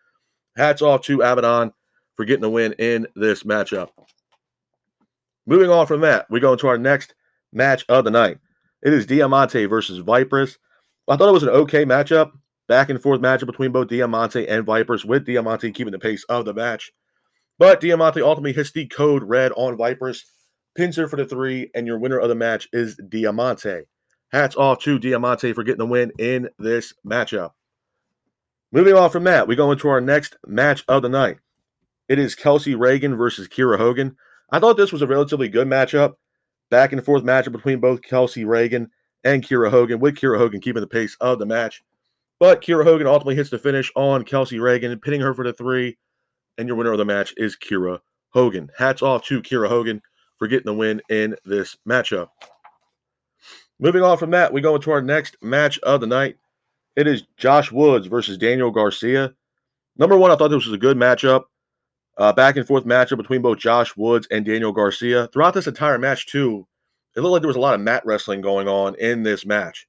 hats 0.56 0.82
off 0.82 1.02
to 1.02 1.22
Abaddon 1.22 1.72
for 2.16 2.24
getting 2.24 2.42
the 2.42 2.50
win 2.50 2.74
in 2.78 3.08
this 3.16 3.42
matchup. 3.42 3.88
Moving 5.46 5.70
on 5.70 5.86
from 5.86 6.00
that, 6.00 6.26
we 6.30 6.40
go 6.40 6.52
into 6.52 6.68
our 6.68 6.78
next 6.78 7.14
match 7.52 7.84
of 7.88 8.04
the 8.04 8.10
night. 8.10 8.38
It 8.82 8.92
is 8.92 9.06
Diamante 9.06 9.66
versus 9.66 9.98
Vipers. 9.98 10.58
I 11.08 11.16
thought 11.16 11.28
it 11.28 11.32
was 11.32 11.42
an 11.42 11.50
okay 11.50 11.84
matchup, 11.84 12.32
back 12.68 12.88
and 12.88 13.00
forth 13.00 13.20
matchup 13.20 13.46
between 13.46 13.72
both 13.72 13.88
Diamante 13.88 14.46
and 14.48 14.64
Vipers, 14.64 15.04
with 15.04 15.26
Diamante 15.26 15.70
keeping 15.72 15.92
the 15.92 15.98
pace 15.98 16.24
of 16.24 16.44
the 16.44 16.54
match. 16.54 16.92
But 17.58 17.80
Diamante 17.80 18.22
ultimately 18.22 18.52
hits 18.52 18.72
the 18.72 18.86
code 18.86 19.22
red 19.22 19.52
on 19.52 19.76
Vipers 19.76 20.24
pins 20.74 20.96
her 20.96 21.08
for 21.08 21.16
the 21.16 21.24
three, 21.24 21.70
and 21.74 21.86
your 21.86 21.98
winner 21.98 22.18
of 22.18 22.28
the 22.28 22.34
match 22.34 22.68
is 22.72 22.96
Diamante. 23.08 23.82
Hats 24.32 24.56
off 24.56 24.80
to 24.80 24.98
Diamante 24.98 25.52
for 25.52 25.62
getting 25.62 25.78
the 25.78 25.86
win 25.86 26.12
in 26.18 26.48
this 26.58 26.92
matchup. 27.06 27.52
Moving 28.72 28.94
on 28.94 29.10
from 29.10 29.24
that, 29.24 29.46
we 29.46 29.54
go 29.54 29.70
into 29.70 29.88
our 29.88 30.00
next 30.00 30.36
match 30.46 30.84
of 30.88 31.02
the 31.02 31.08
night. 31.08 31.38
It 32.08 32.18
is 32.18 32.34
Kelsey 32.34 32.74
Raegan 32.74 33.16
versus 33.16 33.48
Kiera 33.48 33.78
Hogan. 33.78 34.16
I 34.50 34.58
thought 34.58 34.76
this 34.76 34.92
was 34.92 35.02
a 35.02 35.06
relatively 35.06 35.48
good 35.48 35.66
matchup. 35.66 36.14
Back 36.70 36.92
and 36.92 37.04
forth 37.04 37.22
matchup 37.22 37.52
between 37.52 37.80
both 37.80 38.02
Kelsey 38.02 38.44
Raegan 38.44 38.88
and 39.22 39.42
Kiera 39.42 39.70
Hogan, 39.70 40.00
with 40.00 40.16
Kiera 40.16 40.38
Hogan 40.38 40.60
keeping 40.60 40.80
the 40.80 40.86
pace 40.86 41.16
of 41.20 41.38
the 41.38 41.46
match. 41.46 41.82
But 42.40 42.60
Kiera 42.62 42.84
Hogan 42.84 43.06
ultimately 43.06 43.36
hits 43.36 43.50
the 43.50 43.58
finish 43.58 43.92
on 43.94 44.24
Kelsey 44.24 44.58
Raegan, 44.58 45.00
pinning 45.00 45.20
her 45.20 45.34
for 45.34 45.44
the 45.44 45.52
three. 45.52 45.96
And 46.58 46.68
your 46.68 46.76
winner 46.76 46.92
of 46.92 46.98
the 46.98 47.04
match 47.04 47.34
is 47.36 47.56
Kiera 47.56 48.00
Hogan. 48.30 48.70
Hats 48.76 49.02
off 49.02 49.24
to 49.26 49.42
Kiera 49.42 49.68
Hogan 49.68 50.02
for 50.38 50.48
getting 50.48 50.66
the 50.66 50.74
win 50.74 51.00
in 51.08 51.36
this 51.44 51.76
matchup. 51.88 52.28
Moving 53.78 54.02
on 54.02 54.18
from 54.18 54.30
that, 54.30 54.52
we 54.52 54.60
go 54.60 54.74
into 54.74 54.90
our 54.90 55.02
next 55.02 55.36
match 55.42 55.78
of 55.80 56.00
the 56.00 56.06
night. 56.06 56.36
It 56.96 57.06
is 57.06 57.24
Josh 57.36 57.72
Woods 57.72 58.06
versus 58.06 58.38
Daniel 58.38 58.70
Garcia. 58.70 59.34
Number 59.96 60.16
one, 60.16 60.30
I 60.30 60.36
thought 60.36 60.48
this 60.48 60.64
was 60.64 60.74
a 60.74 60.78
good 60.78 60.96
matchup. 60.96 61.44
Uh, 62.16 62.32
back 62.32 62.56
and 62.56 62.66
forth 62.66 62.84
matchup 62.84 63.16
between 63.16 63.42
both 63.42 63.58
Josh 63.58 63.96
Woods 63.96 64.28
and 64.30 64.44
Daniel 64.44 64.72
Garcia. 64.72 65.28
Throughout 65.32 65.54
this 65.54 65.66
entire 65.66 65.98
match, 65.98 66.26
too, 66.26 66.66
it 67.16 67.20
looked 67.20 67.32
like 67.32 67.42
there 67.42 67.48
was 67.48 67.56
a 67.56 67.60
lot 67.60 67.74
of 67.74 67.80
mat 67.80 68.02
wrestling 68.04 68.40
going 68.40 68.68
on 68.68 68.94
in 68.96 69.22
this 69.22 69.44
match. 69.44 69.86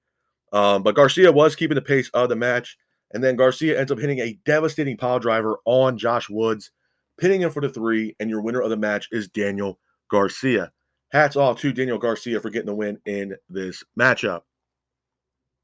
Um, 0.52 0.84
but 0.84 0.96
Garcia 0.96 1.32
was 1.32 1.56
keeping 1.56 1.76
the 1.76 1.82
pace 1.82 2.10
of 2.14 2.30
the 2.30 2.36
match. 2.36 2.78
And 3.14 3.24
then 3.24 3.36
Garcia 3.36 3.80
ends 3.80 3.92
up 3.92 4.00
hitting 4.00 4.20
a 4.20 4.40
devastating 4.46 4.98
pile 4.98 5.20
driver 5.20 5.60
on 5.66 5.98
Josh 5.98 6.30
Woods, 6.30 6.72
pinning 7.20 7.42
him 7.42 7.52
for 7.52 7.62
the 7.62 7.70
three. 7.70 8.16
And 8.20 8.30
your 8.30 8.42
winner 8.42 8.62
of 8.62 8.70
the 8.70 8.78
match 8.78 9.08
is 9.12 9.28
Daniel 9.28 9.80
Garcia. 10.10 10.72
Hats 11.12 11.36
off 11.36 11.60
to 11.60 11.72
Daniel 11.72 11.98
Garcia 11.98 12.40
for 12.40 12.50
getting 12.50 12.66
the 12.66 12.76
win 12.76 13.00
in 13.06 13.36
this 13.50 13.84
matchup. 13.98 14.42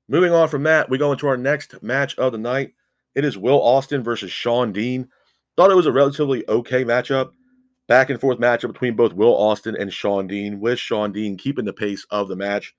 Moving 0.07 0.31
on 0.31 0.49
from 0.49 0.63
that, 0.63 0.89
we 0.89 0.97
go 0.97 1.11
into 1.11 1.27
our 1.27 1.37
next 1.37 1.81
match 1.81 2.17
of 2.17 2.31
the 2.31 2.37
night. 2.37 2.73
It 3.15 3.25
is 3.25 3.37
Will 3.37 3.61
Austin 3.61 4.03
versus 4.03 4.31
Shawn 4.31 4.71
Dean. 4.71 5.09
Thought 5.58 5.72
it 5.72 5.75
was 5.75 5.86
a 5.86 5.91
relatively 5.91 6.48
okay 6.48 6.86
matchup. 6.86 7.31
Back 7.88 8.10
and 8.10 8.22
forth 8.22 8.39
matchup 8.39 8.72
between 8.72 8.96
both 8.96 9.13
Will 9.13 9.36
Austin 9.36 9.75
and 9.75 9.91
Shawn 9.91 10.27
Dean, 10.27 10.60
with 10.60 10.79
Shawn 10.79 11.12
Dean 11.12 11.36
keeping 11.38 11.65
the 11.65 11.74
pace 11.74 12.05
of 12.10 12.29
the 12.29 12.36
match. 12.36 12.74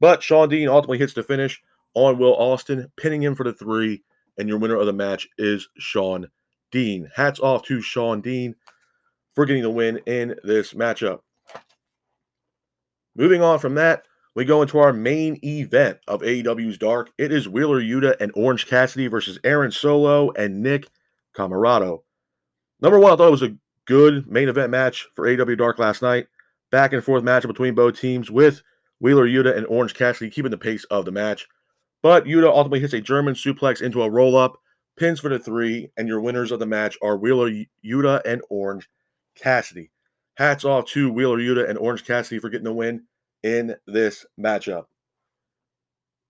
But 0.00 0.22
Shawn 0.22 0.48
Dean 0.48 0.68
ultimately 0.68 0.98
hits 0.98 1.14
the 1.14 1.22
finish 1.22 1.62
on 1.94 2.18
Will 2.18 2.34
Austin, 2.34 2.90
pinning 2.96 3.22
him 3.22 3.34
for 3.34 3.44
the 3.44 3.52
three. 3.52 4.02
And 4.36 4.48
your 4.48 4.58
winner 4.58 4.76
of 4.76 4.86
the 4.86 4.92
match 4.92 5.28
is 5.38 5.68
Shawn 5.78 6.28
Dean. 6.70 7.10
Hats 7.14 7.40
off 7.40 7.62
to 7.64 7.80
Shawn 7.80 8.20
Dean 8.20 8.54
for 9.34 9.46
getting 9.46 9.62
the 9.62 9.70
win 9.70 9.98
in 10.06 10.34
this 10.42 10.74
matchup. 10.74 11.20
Moving 13.16 13.42
on 13.42 13.58
from 13.58 13.74
that, 13.76 14.06
we 14.34 14.44
go 14.44 14.62
into 14.62 14.78
our 14.78 14.92
main 14.92 15.38
event 15.44 15.98
of 16.06 16.22
AEW's 16.22 16.78
Dark. 16.78 17.10
It 17.18 17.32
is 17.32 17.48
Wheeler 17.48 17.80
Yuta 17.80 18.16
and 18.20 18.30
Orange 18.34 18.66
Cassidy 18.66 19.08
versus 19.08 19.38
Aaron 19.42 19.72
Solo 19.72 20.30
and 20.32 20.62
Nick 20.62 20.88
Comoroto. 21.36 22.02
Number 22.80 22.98
one, 22.98 23.12
I 23.12 23.16
thought 23.16 23.28
it 23.28 23.32
was 23.32 23.42
a 23.42 23.56
good 23.86 24.30
main 24.30 24.48
event 24.48 24.70
match 24.70 25.06
for 25.14 25.28
AW 25.28 25.54
Dark 25.54 25.78
last 25.78 26.02
night. 26.02 26.26
Back 26.70 26.92
and 26.92 27.02
forth 27.02 27.24
match 27.24 27.46
between 27.46 27.74
both 27.74 27.98
teams 27.98 28.30
with 28.30 28.62
Wheeler 29.00 29.26
Yuta 29.26 29.56
and 29.56 29.66
Orange 29.66 29.94
Cassidy 29.94 30.30
keeping 30.30 30.50
the 30.50 30.58
pace 30.58 30.84
of 30.84 31.04
the 31.04 31.12
match. 31.12 31.48
But 32.02 32.24
Yuta 32.24 32.46
ultimately 32.46 32.80
hits 32.80 32.92
a 32.92 33.00
German 33.00 33.34
suplex 33.34 33.82
into 33.82 34.02
a 34.02 34.10
roll 34.10 34.36
up, 34.36 34.58
pins 34.96 35.20
for 35.20 35.28
the 35.28 35.38
three, 35.38 35.90
and 35.96 36.06
your 36.06 36.20
winners 36.20 36.52
of 36.52 36.60
the 36.60 36.66
match 36.66 36.96
are 37.02 37.16
Wheeler 37.16 37.50
Yuta 37.84 38.20
and 38.24 38.42
Orange 38.50 38.88
Cassidy. 39.34 39.90
Hats 40.36 40.64
off 40.64 40.86
to 40.86 41.10
Wheeler 41.10 41.38
Yuta 41.38 41.68
and 41.68 41.78
Orange 41.78 42.04
Cassidy 42.04 42.38
for 42.38 42.50
getting 42.50 42.64
the 42.64 42.72
win 42.72 43.04
in 43.42 43.74
this 43.86 44.26
matchup. 44.38 44.84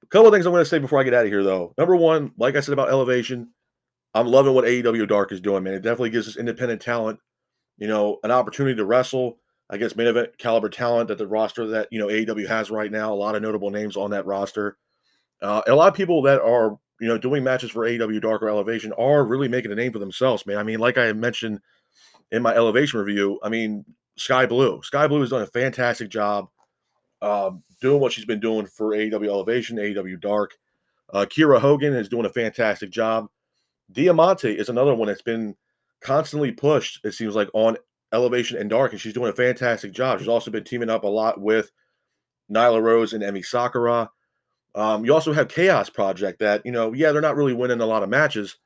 A 0.02 0.06
couple 0.06 0.28
of 0.28 0.32
things 0.32 0.46
I'm 0.46 0.52
going 0.52 0.62
to 0.64 0.68
say 0.68 0.78
before 0.78 1.00
I 1.00 1.04
get 1.04 1.14
out 1.14 1.26
of 1.26 1.30
here, 1.30 1.42
though. 1.42 1.74
Number 1.76 1.96
one, 1.96 2.32
like 2.38 2.56
I 2.56 2.60
said 2.60 2.72
about 2.72 2.88
Elevation, 2.88 3.50
I'm 4.18 4.26
loving 4.26 4.54
what 4.54 4.64
AEW 4.64 5.08
Dark 5.08 5.32
is 5.32 5.40
doing, 5.40 5.62
man. 5.62 5.75
It 5.75 5.82
definitely 5.82 6.10
gives 6.10 6.28
us 6.28 6.37
independent 6.37 6.80
talent, 6.80 7.20
you 7.76 7.87
know, 7.87 8.18
an 8.25 8.30
opportunity 8.30 8.76
to 8.76 8.84
wrestle 8.84 9.38
I 9.70 9.76
against 9.76 9.96
main 9.96 10.06
event 10.06 10.37
caliber 10.38 10.68
talent 10.68 11.08
that 11.08 11.18
the 11.18 11.26
roster 11.26 11.66
that, 11.68 11.88
you 11.90 11.98
know, 11.98 12.06
AEW 12.06 12.46
has 12.48 12.70
right 12.70 12.90
now. 12.90 13.12
A 13.12 13.14
lot 13.14 13.34
of 13.34 13.42
notable 13.42 13.70
names 13.70 13.96
on 13.96 14.10
that 14.10 14.26
roster. 14.26 14.78
Uh, 15.42 15.62
a 15.66 15.75
lot 15.75 15.88
of 15.88 15.94
people 15.94 16.22
that 16.22 16.40
are, 16.40 16.78
you 17.00 17.06
know, 17.06 17.18
doing 17.18 17.44
matches 17.44 17.70
for 17.70 17.84
AEW 17.87 18.20
Dark 18.20 18.42
or 18.42 18.48
Elevation 18.48 18.92
are 18.94 19.25
really 19.25 19.46
making 19.46 19.70
a 19.70 19.75
name 19.75 19.92
for 19.92 19.98
themselves, 19.98 20.46
man. 20.46 20.58
I 20.58 20.62
mean, 20.62 20.78
like 20.78 20.98
I 20.98 21.12
mentioned 21.12 21.60
in 22.32 22.42
my 22.42 22.54
Elevation 22.54 22.98
review, 22.98 23.38
I 23.42 23.48
mean, 23.48 23.84
Sky 24.16 24.46
Blue. 24.46 24.82
Sky 24.82 25.06
Blue 25.06 25.20
has 25.20 25.30
done 25.30 25.42
a 25.42 25.46
fantastic 25.46 26.08
job 26.08 26.48
um, 27.22 27.62
doing 27.80 28.00
what 28.00 28.12
she's 28.12 28.25
been 28.25 28.40
doing 28.40 28.66
for 28.66 28.92
AEW 28.92 29.26
Elevation, 29.26 29.76
AEW 29.76 30.20
Dark. 30.20 30.56
Uh, 31.12 31.25
Kiera 31.25 31.60
Hogan 31.60 31.94
is 31.94 32.08
doing 32.08 32.26
a 32.26 32.30
fantastic 32.30 32.90
job. 32.90 33.28
Diamante 33.90 34.50
is 34.50 34.68
another 34.68 34.95
one 34.95 35.09
that's 35.09 35.23
been 35.23 35.57
constantly 36.00 36.52
pushed, 36.52 37.04
it 37.04 37.12
seems 37.12 37.35
like, 37.35 37.49
on 37.54 37.76
Elevation 38.12 38.59
and 38.59 38.71
Dark, 38.71 38.92
and 38.92 39.00
she's 39.00 39.12
doing 39.12 39.30
a 39.30 39.37
fantastic 39.37 39.92
job. 39.92 40.18
She's 40.18 40.28
also 40.28 40.50
been 40.50 40.64
teaming 40.64 40.90
up 40.90 41.04
a 41.04 41.09
lot 41.09 41.40
with 41.40 41.71
Nyla 42.50 42.83
Rose 42.83 43.12
and 43.12 43.23
Emmy 43.23 43.42
Sakura. 43.42 44.11
Um, 44.75 45.04
you 45.04 45.12
also 45.12 45.33
have 45.33 45.49
Chaos 45.49 45.90
Project 45.90 46.38
that, 46.40 46.64
you 46.64 46.73
know, 46.73 46.92
yeah, 46.92 47.12
they're 47.12 47.21
not 47.21 47.37
really 47.37 47.54
winning 47.54 47.80
a 47.80 47.87
lot 47.87 48.02
of 48.02 48.09
matches, 48.09 48.57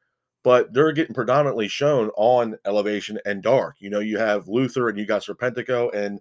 but 0.45 0.73
they're 0.73 0.93
getting 0.93 1.15
predominantly 1.15 1.69
shown 1.69 2.11
on 2.17 2.57
Elevation 2.65 3.19
and 3.25 3.43
Dark. 3.43 3.77
You 3.79 3.91
know, 3.91 4.01
you 4.01 4.19
have 4.19 4.49
Luther 4.49 4.89
and 4.89 4.99
you 4.99 5.07
got 5.07 5.23
Serpentico, 5.23 5.95
and 5.95 6.21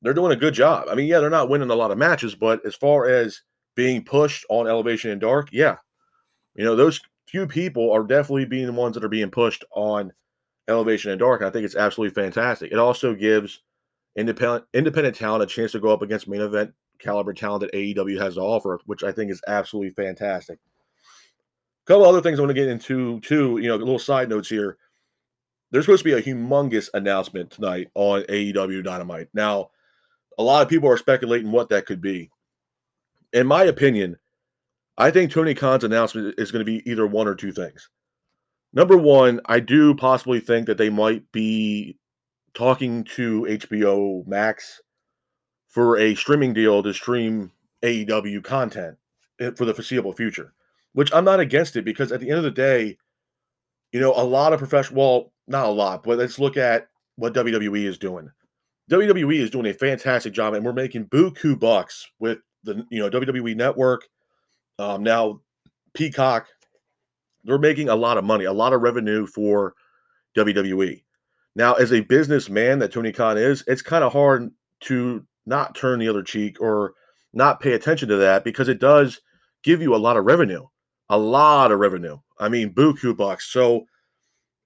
they're 0.00 0.14
doing 0.14 0.32
a 0.32 0.36
good 0.36 0.54
job. 0.54 0.88
I 0.90 0.94
mean, 0.94 1.06
yeah, 1.06 1.20
they're 1.20 1.30
not 1.30 1.48
winning 1.48 1.70
a 1.70 1.76
lot 1.76 1.90
of 1.90 1.98
matches, 1.98 2.34
but 2.34 2.64
as 2.66 2.74
far 2.74 3.06
as 3.06 3.42
being 3.74 4.04
pushed 4.04 4.44
on 4.48 4.66
Elevation 4.66 5.10
and 5.10 5.20
Dark, 5.20 5.50
yeah, 5.52 5.76
you 6.54 6.64
know, 6.64 6.74
those 6.74 7.00
few 7.32 7.46
people 7.46 7.90
are 7.90 8.04
definitely 8.04 8.44
being 8.44 8.66
the 8.66 8.72
ones 8.72 8.94
that 8.94 9.02
are 9.02 9.08
being 9.08 9.30
pushed 9.30 9.64
on 9.74 10.12
Elevation 10.68 11.10
and 11.10 11.18
Dark. 11.18 11.40
I 11.40 11.48
think 11.48 11.64
it's 11.64 11.74
absolutely 11.74 12.14
fantastic. 12.14 12.70
It 12.70 12.78
also 12.78 13.14
gives 13.14 13.62
independent 14.16 14.64
independent 14.74 15.16
talent 15.16 15.42
a 15.42 15.46
chance 15.46 15.72
to 15.72 15.80
go 15.80 15.88
up 15.88 16.02
against 16.02 16.28
main 16.28 16.42
event 16.42 16.74
caliber 16.98 17.32
talent 17.32 17.62
that 17.62 17.72
AEW 17.72 18.20
has 18.20 18.34
to 18.34 18.42
offer, 18.42 18.78
which 18.84 19.02
I 19.02 19.10
think 19.12 19.30
is 19.30 19.40
absolutely 19.48 19.90
fantastic. 19.94 20.58
A 20.58 21.86
couple 21.86 22.04
other 22.04 22.20
things 22.20 22.38
I 22.38 22.42
want 22.42 22.50
to 22.50 22.54
get 22.54 22.68
into 22.68 23.18
too, 23.20 23.58
you 23.58 23.68
know, 23.68 23.76
little 23.76 23.98
side 23.98 24.28
notes 24.28 24.50
here. 24.50 24.76
There's 25.70 25.86
supposed 25.86 26.04
to 26.04 26.10
be 26.10 26.12
a 26.12 26.22
humongous 26.22 26.90
announcement 26.92 27.50
tonight 27.50 27.88
on 27.94 28.24
AEW 28.24 28.84
Dynamite. 28.84 29.28
Now, 29.32 29.70
a 30.38 30.42
lot 30.42 30.62
of 30.62 30.68
people 30.68 30.90
are 30.90 30.98
speculating 30.98 31.50
what 31.50 31.70
that 31.70 31.86
could 31.86 32.02
be. 32.02 32.30
In 33.32 33.46
my 33.46 33.64
opinion, 33.64 34.18
I 34.98 35.10
think 35.10 35.30
Tony 35.30 35.54
Khan's 35.54 35.84
announcement 35.84 36.34
is 36.38 36.50
going 36.50 36.64
to 36.64 36.70
be 36.70 36.88
either 36.90 37.06
one 37.06 37.26
or 37.26 37.34
two 37.34 37.52
things. 37.52 37.88
Number 38.72 38.96
one, 38.96 39.40
I 39.46 39.60
do 39.60 39.94
possibly 39.94 40.40
think 40.40 40.66
that 40.66 40.78
they 40.78 40.90
might 40.90 41.30
be 41.32 41.98
talking 42.54 43.04
to 43.04 43.42
HBO 43.42 44.26
Max 44.26 44.80
for 45.68 45.98
a 45.98 46.14
streaming 46.14 46.52
deal 46.52 46.82
to 46.82 46.92
stream 46.92 47.50
AEW 47.82 48.44
content 48.44 48.96
eh, 49.40 49.50
for 49.56 49.64
the 49.64 49.74
foreseeable 49.74 50.12
future, 50.12 50.52
which 50.92 51.12
I'm 51.14 51.24
not 51.24 51.40
against 51.40 51.76
it 51.76 51.84
because 51.84 52.12
at 52.12 52.20
the 52.20 52.28
end 52.28 52.38
of 52.38 52.44
the 52.44 52.50
day, 52.50 52.96
you 53.92 54.00
know, 54.00 54.12
a 54.14 54.24
lot 54.24 54.52
of 54.52 54.58
professional, 54.58 54.98
well, 54.98 55.32
not 55.46 55.66
a 55.66 55.70
lot, 55.70 56.02
but 56.02 56.18
let's 56.18 56.38
look 56.38 56.56
at 56.56 56.88
what 57.16 57.34
WWE 57.34 57.84
is 57.84 57.98
doing. 57.98 58.30
WWE 58.90 59.38
is 59.38 59.50
doing 59.50 59.66
a 59.66 59.74
fantastic 59.74 60.32
job, 60.32 60.54
and 60.54 60.64
we're 60.64 60.72
making 60.72 61.06
buku 61.06 61.58
bucks 61.58 62.06
with 62.18 62.38
the 62.64 62.86
you 62.90 63.00
know 63.00 63.10
WWE 63.10 63.54
Network. 63.56 64.06
Um, 64.82 65.04
now, 65.04 65.40
Peacock, 65.94 66.48
they're 67.44 67.58
making 67.58 67.88
a 67.88 67.94
lot 67.94 68.18
of 68.18 68.24
money, 68.24 68.46
a 68.46 68.52
lot 68.52 68.72
of 68.72 68.82
revenue 68.82 69.26
for 69.26 69.74
WWE. 70.36 71.04
Now, 71.54 71.74
as 71.74 71.92
a 71.92 72.00
businessman 72.00 72.80
that 72.80 72.92
Tony 72.92 73.12
Khan 73.12 73.38
is, 73.38 73.62
it's 73.68 73.82
kind 73.82 74.02
of 74.02 74.12
hard 74.12 74.50
to 74.80 75.24
not 75.46 75.76
turn 75.76 76.00
the 76.00 76.08
other 76.08 76.24
cheek 76.24 76.60
or 76.60 76.94
not 77.32 77.60
pay 77.60 77.74
attention 77.74 78.08
to 78.08 78.16
that 78.16 78.42
because 78.42 78.68
it 78.68 78.80
does 78.80 79.20
give 79.62 79.80
you 79.80 79.94
a 79.94 79.96
lot 79.96 80.16
of 80.16 80.24
revenue, 80.24 80.66
a 81.08 81.18
lot 81.18 81.70
of 81.70 81.78
revenue. 81.78 82.18
I 82.40 82.48
mean, 82.48 82.74
buku 82.74 83.16
bucks. 83.16 83.52
So, 83.52 83.86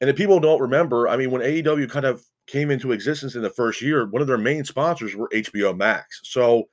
and 0.00 0.08
if 0.08 0.16
people 0.16 0.40
don't 0.40 0.62
remember, 0.62 1.08
I 1.08 1.18
mean, 1.18 1.30
when 1.30 1.42
AEW 1.42 1.90
kind 1.90 2.06
of 2.06 2.24
came 2.46 2.70
into 2.70 2.92
existence 2.92 3.34
in 3.34 3.42
the 3.42 3.50
first 3.50 3.82
year, 3.82 4.06
one 4.06 4.22
of 4.22 4.28
their 4.28 4.38
main 4.38 4.64
sponsors 4.64 5.14
were 5.14 5.28
HBO 5.34 5.76
Max. 5.76 6.20
So 6.24 6.68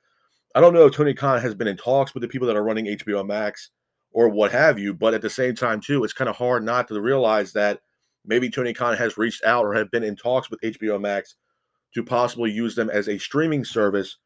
I 0.54 0.60
don't 0.60 0.74
know 0.74 0.86
if 0.86 0.94
Tony 0.94 1.14
Khan 1.14 1.40
has 1.40 1.54
been 1.54 1.66
in 1.66 1.76
talks 1.76 2.14
with 2.14 2.22
the 2.22 2.28
people 2.28 2.46
that 2.46 2.56
are 2.56 2.64
running 2.64 2.86
HBO 2.86 3.26
Max 3.26 3.70
or 4.12 4.28
what 4.28 4.52
have 4.52 4.78
you, 4.78 4.94
but 4.94 5.12
at 5.12 5.22
the 5.22 5.30
same 5.30 5.54
time, 5.54 5.80
too, 5.80 6.04
it's 6.04 6.12
kind 6.12 6.30
of 6.30 6.36
hard 6.36 6.62
not 6.62 6.86
to 6.88 7.00
realize 7.00 7.52
that 7.52 7.80
maybe 8.24 8.48
Tony 8.48 8.72
Khan 8.72 8.96
has 8.96 9.18
reached 9.18 9.44
out 9.44 9.64
or 9.64 9.74
have 9.74 9.90
been 9.90 10.04
in 10.04 10.14
talks 10.14 10.50
with 10.50 10.60
HBO 10.60 11.00
Max 11.00 11.34
to 11.94 12.04
possibly 12.04 12.50
use 12.50 12.74
them 12.74 12.88
as 12.90 13.08
a 13.08 13.18
streaming 13.18 13.64
service 13.64 14.18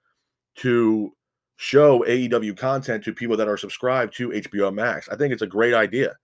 to 0.56 1.12
show 1.56 2.04
AEW 2.06 2.56
content 2.56 3.02
to 3.04 3.12
people 3.12 3.36
that 3.36 3.48
are 3.48 3.56
subscribed 3.56 4.14
to 4.16 4.28
HBO 4.28 4.72
Max. 4.72 5.08
I 5.08 5.16
think 5.16 5.32
it's 5.32 5.42
a 5.42 5.46
great 5.46 5.74
idea. 5.74 6.14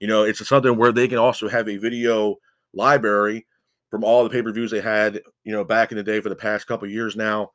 You 0.00 0.08
know, 0.08 0.24
it's 0.24 0.46
something 0.46 0.76
where 0.76 0.92
they 0.92 1.08
can 1.08 1.18
also 1.18 1.48
have 1.48 1.68
a 1.68 1.76
video 1.76 2.36
library 2.74 3.46
from 3.90 4.04
all 4.04 4.24
the 4.24 4.30
pay-per-views 4.30 4.70
they 4.70 4.80
had, 4.80 5.22
you 5.44 5.52
know, 5.52 5.64
back 5.64 5.92
in 5.92 5.96
the 5.96 6.02
day 6.02 6.20
for 6.20 6.28
the 6.28 6.36
past 6.36 6.66
couple 6.66 6.88
years 6.88 7.16
now, 7.16 7.52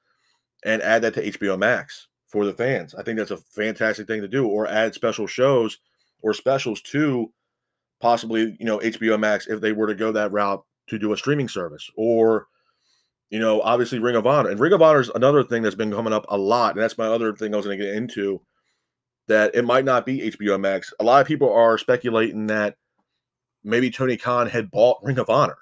and 0.63 0.82
add 0.82 1.01
that 1.01 1.13
to 1.15 1.32
HBO 1.32 1.58
Max 1.58 2.08
for 2.27 2.46
the 2.46 2.53
fans. 2.53 2.96
I 2.96 3.03
think 3.03 3.18
that's 3.18 3.32
a 3.32 3.38
fantastic 3.38 4.08
thing 4.08 4.22
to 4.22 4.27
do, 4.27 4.48
or 4.48 4.68
add 4.68 4.94
special 4.94 5.27
shows 5.27 5.77
or 6.22 6.34
specials 6.34 6.82
to 6.84 7.32
possibly, 8.00 8.56
you 8.60 8.65
know, 8.65 8.80
HBO 8.80 9.20
Max 9.20 9.48
if 9.48 9.62
they 9.62 9.72
were 9.72 9.88
to 9.88 9.96
go 9.96 10.12
that 10.12 10.32
route 10.32 10.63
to 10.88 11.00
do 11.00 11.13
a 11.13 11.18
streaming 11.18 11.48
service, 11.48 11.89
or 11.96 12.48
you 13.30 13.39
know, 13.39 13.62
obviously 13.62 14.00
Ring 14.00 14.18
of 14.18 14.27
Honor. 14.27 14.50
And 14.50 14.60
Ring 14.60 14.74
of 14.74 14.82
Honor 14.82 15.00
is 15.00 15.10
another 15.15 15.44
thing 15.44 15.62
that's 15.62 15.75
been 15.75 15.91
coming 15.91 16.13
up 16.13 16.25
a 16.27 16.38
lot, 16.38 16.75
and 16.75 16.84
that's 16.84 16.98
my 16.98 17.08
other 17.08 17.34
thing 17.34 17.53
I 17.53 17.58
was 17.58 17.65
going 17.65 17.80
to 17.80 17.86
get 17.86 17.96
into. 17.96 18.41
That 19.27 19.56
it 19.56 19.63
might 19.63 19.86
not 19.86 20.06
be 20.06 20.32
HBO 20.32 20.60
Max. 20.60 20.94
A 21.00 21.03
lot 21.03 21.22
of 21.22 21.27
people 21.27 21.53
are 21.53 21.77
speculating 21.77 22.48
that 22.48 22.75
maybe 23.63 23.89
Tony 23.89 24.18
Khan 24.18 24.48
had 24.48 24.72
bought 24.72 25.00
Ring 25.03 25.20
of 25.20 25.30
Honor 25.30 25.58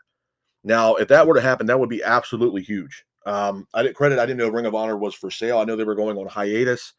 now, 0.63 0.95
if 0.95 1.07
that 1.07 1.27
were 1.27 1.35
to 1.35 1.41
happen, 1.41 1.67
that 1.67 1.79
would 1.79 1.89
be 1.89 2.03
absolutely 2.03 2.61
huge. 2.61 3.05
Um, 3.29 3.67
I 3.75 3.83
didn't 3.83 3.95
credit. 3.95 4.17
I 4.17 4.25
didn't 4.25 4.39
know 4.39 4.49
Ring 4.49 4.65
of 4.65 4.73
Honor 4.73 4.97
was 4.97 5.13
for 5.13 5.29
sale. 5.29 5.59
I 5.59 5.63
know 5.63 5.75
they 5.75 5.83
were 5.83 5.93
going 5.93 6.17
on 6.17 6.25
hiatus 6.25 6.93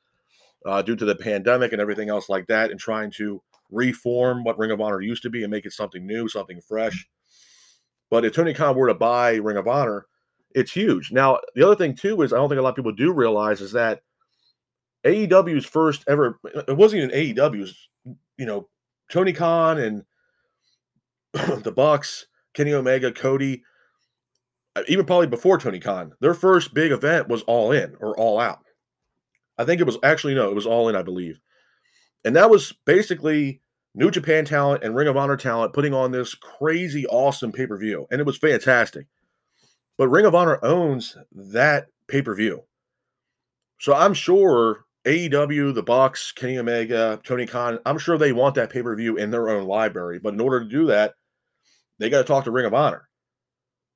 uh, 0.65 0.81
due 0.81 0.95
to 0.95 1.05
the 1.05 1.17
pandemic 1.17 1.73
and 1.73 1.81
everything 1.81 2.09
else 2.09 2.29
like 2.29 2.47
that, 2.47 2.71
and 2.71 2.79
trying 2.79 3.11
to 3.13 3.43
reform 3.69 4.45
what 4.45 4.57
Ring 4.57 4.71
of 4.71 4.81
Honor 4.81 5.01
used 5.01 5.25
to 5.25 5.31
be 5.31 5.43
and 5.43 5.51
make 5.51 5.67
it 5.67 5.73
something 5.73 6.07
new, 6.07 6.29
something 6.29 6.61
fresh. 6.61 7.09
But 8.11 8.25
if 8.25 8.33
Tony 8.33 8.55
Khan 8.55 8.77
were 8.77 8.87
to 8.87 8.95
buy 8.95 9.35
Ring 9.35 9.57
of 9.57 9.67
Honor, 9.67 10.07
it's 10.55 10.71
huge. 10.71 11.11
Now, 11.11 11.41
the 11.57 11.67
other 11.67 11.75
thing 11.75 11.97
too 11.97 12.23
is 12.23 12.33
I 12.33 12.37
don't 12.37 12.49
think 12.49 12.61
a 12.61 12.63
lot 12.63 12.71
of 12.71 12.77
people 12.77 12.93
do 12.93 13.13
realize 13.13 13.61
is 13.61 13.73
that 13.73 14.03
AEW's 15.05 15.67
first 15.67 16.05
ever. 16.07 16.39
It 16.45 16.77
wasn't 16.77 17.03
even 17.03 17.35
AEW's, 17.35 17.89
you 18.39 18.47
know, 18.47 18.69
Tony 19.11 19.33
Khan 19.33 19.79
and 19.79 20.05
the 21.65 21.73
Bucks 21.73 22.29
Kenny 22.55 22.73
Omega, 22.73 23.13
Cody, 23.13 23.63
Uh, 24.77 24.83
even 24.89 25.05
probably 25.05 25.27
before 25.27 25.59
Tony 25.59 25.81
Khan, 25.81 26.13
their 26.21 26.35
first 26.35 26.75
big 26.75 26.93
event 26.93 27.29
was 27.29 27.43
All 27.43 27.73
In 27.73 27.97
or 28.01 28.17
All 28.17 28.39
Out. 28.39 28.61
I 29.59 29.65
think 29.65 29.81
it 29.81 29.87
was 29.87 29.99
actually 30.03 30.35
no, 30.35 30.49
it 30.49 30.55
was 30.55 30.67
All 30.67 30.89
In, 30.89 30.97
I 30.97 31.03
believe, 31.03 31.41
and 32.25 32.37
that 32.37 32.51
was 32.51 32.73
basically 32.87 33.61
New 33.95 34.11
Japan 34.11 34.45
talent 34.45 34.85
and 34.85 34.95
Ring 34.95 35.09
of 35.09 35.17
Honor 35.17 35.37
talent 35.37 35.73
putting 35.73 35.93
on 35.93 36.13
this 36.13 36.35
crazy, 36.35 37.07
awesome 37.07 37.53
pay 37.53 37.67
per 37.67 37.77
view, 37.77 38.07
and 38.11 38.21
it 38.21 38.27
was 38.27 38.39
fantastic. 38.39 39.07
But 39.99 40.09
Ring 40.09 40.25
of 40.25 40.35
Honor 40.35 40.59
owns 40.63 41.17
that 41.33 41.89
pay 42.07 42.23
per 42.23 42.35
view, 42.35 42.63
so 43.81 43.95
I'm 43.95 44.15
sure 44.15 44.85
AEW, 45.07 45.75
the 45.75 45.83
Bucks, 45.83 46.33
Kenny 46.33 46.59
Omega, 46.59 47.21
Tony 47.25 47.47
Khan, 47.47 47.79
I'm 47.87 47.99
sure 47.99 48.19
they 48.19 48.33
want 48.33 48.55
that 48.57 48.71
pay 48.71 48.83
per 48.83 48.95
view 48.95 49.17
in 49.17 49.31
their 49.31 49.49
own 49.49 49.67
library. 49.67 50.19
But 50.19 50.35
in 50.35 50.41
order 50.41 50.61
to 50.61 50.69
do 50.69 50.87
that, 50.87 51.15
they 51.99 52.11
got 52.11 52.19
to 52.19 52.25
talk 52.25 52.45
to 52.45 52.51
Ring 52.51 52.67
of 52.67 52.75
Honor. 52.75 53.09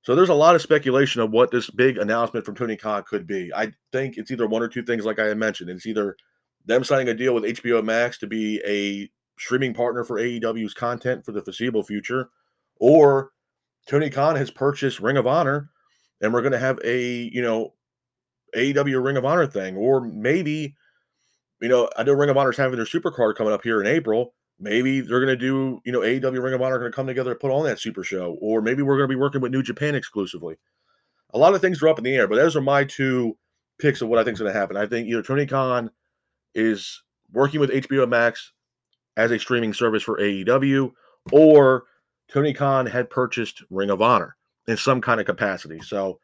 So 0.04 0.14
there's 0.14 0.28
a 0.28 0.34
lot 0.34 0.54
of 0.54 0.60
speculation 0.60 1.22
of 1.22 1.30
what 1.30 1.50
this 1.50 1.70
big 1.70 1.96
announcement 1.96 2.44
from 2.44 2.54
Tony 2.54 2.76
Khan 2.76 3.02
could 3.08 3.26
be. 3.26 3.50
I 3.54 3.72
think 3.90 4.18
it's 4.18 4.30
either 4.30 4.46
one 4.46 4.62
or 4.62 4.68
two 4.68 4.82
things, 4.82 5.06
like 5.06 5.18
I 5.18 5.32
mentioned. 5.32 5.70
It's 5.70 5.86
either 5.86 6.16
them 6.66 6.84
signing 6.84 7.08
a 7.08 7.14
deal 7.14 7.34
with 7.34 7.44
HBO 7.44 7.82
Max 7.82 8.18
to 8.18 8.26
be 8.26 8.60
a 8.66 9.10
streaming 9.40 9.72
partner 9.72 10.04
for 10.04 10.20
AEW's 10.20 10.74
content 10.74 11.24
for 11.24 11.32
the 11.32 11.42
foreseeable 11.42 11.82
future, 11.82 12.28
or 12.78 13.30
Tony 13.88 14.10
Khan 14.10 14.36
has 14.36 14.50
purchased 14.50 15.00
Ring 15.00 15.16
of 15.16 15.26
Honor, 15.26 15.70
and 16.20 16.34
we're 16.34 16.42
going 16.42 16.52
to 16.52 16.58
have 16.58 16.78
a 16.84 17.30
you 17.32 17.40
know 17.40 17.72
AEW 18.54 19.02
Ring 19.02 19.16
of 19.16 19.24
Honor 19.24 19.46
thing, 19.46 19.74
or 19.74 20.02
maybe 20.02 20.76
you 21.62 21.68
know 21.68 21.88
I 21.96 22.02
know 22.02 22.12
Ring 22.12 22.28
of 22.28 22.36
Honor's 22.36 22.58
having 22.58 22.76
their 22.76 22.84
super 22.84 23.10
card 23.10 23.36
coming 23.36 23.54
up 23.54 23.62
here 23.62 23.80
in 23.80 23.86
April. 23.86 24.34
Maybe 24.60 25.00
they're 25.00 25.24
going 25.24 25.36
to 25.36 25.36
do, 25.36 25.80
you 25.84 25.92
know, 25.92 26.00
AEW 26.00 26.42
Ring 26.42 26.54
of 26.54 26.62
Honor 26.62 26.76
are 26.76 26.78
going 26.78 26.92
to 26.92 26.96
come 26.96 27.06
together 27.06 27.32
and 27.32 27.40
put 27.40 27.50
on 27.50 27.64
that 27.64 27.80
super 27.80 28.04
show, 28.04 28.36
or 28.40 28.62
maybe 28.62 28.82
we're 28.82 28.96
going 28.96 29.08
to 29.08 29.14
be 29.14 29.20
working 29.20 29.40
with 29.40 29.52
New 29.52 29.62
Japan 29.62 29.94
exclusively. 29.94 30.56
A 31.32 31.38
lot 31.38 31.54
of 31.54 31.60
things 31.60 31.82
are 31.82 31.88
up 31.88 31.98
in 31.98 32.04
the 32.04 32.14
air, 32.14 32.28
but 32.28 32.36
those 32.36 32.54
are 32.54 32.60
my 32.60 32.84
two 32.84 33.36
picks 33.78 34.00
of 34.00 34.08
what 34.08 34.18
I 34.18 34.24
think 34.24 34.34
is 34.34 34.40
going 34.40 34.52
to 34.52 34.58
happen. 34.58 34.76
I 34.76 34.86
think 34.86 35.08
either 35.08 35.22
Tony 35.22 35.46
Khan 35.46 35.90
is 36.54 37.02
working 37.32 37.58
with 37.58 37.70
HBO 37.70 38.08
Max 38.08 38.52
as 39.16 39.30
a 39.30 39.38
streaming 39.38 39.72
service 39.72 40.02
for 40.02 40.18
AEW, 40.18 40.92
or 41.32 41.84
Tony 42.28 42.52
Khan 42.52 42.86
had 42.86 43.10
purchased 43.10 43.62
Ring 43.70 43.90
of 43.90 44.00
Honor 44.00 44.36
in 44.66 44.76
some 44.76 45.00
kind 45.00 45.20
of 45.20 45.26
capacity. 45.26 45.80
So, 45.80 46.20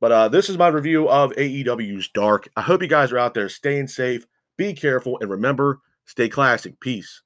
but 0.00 0.12
uh, 0.12 0.28
this 0.28 0.48
is 0.48 0.58
my 0.58 0.68
review 0.68 1.08
of 1.08 1.32
AEW's 1.32 2.08
Dark. 2.08 2.48
I 2.56 2.62
hope 2.62 2.82
you 2.82 2.88
guys 2.88 3.12
are 3.12 3.18
out 3.18 3.34
there 3.34 3.48
staying 3.48 3.88
safe, 3.88 4.26
be 4.56 4.72
careful, 4.74 5.18
and 5.20 5.30
remember, 5.30 5.80
stay 6.04 6.28
classic. 6.28 6.80
Peace. 6.80 7.22